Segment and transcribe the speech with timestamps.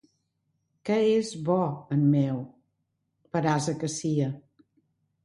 [0.89, 1.57] Que és bo
[1.97, 2.39] en Meu,
[3.37, 4.31] per ase que sia!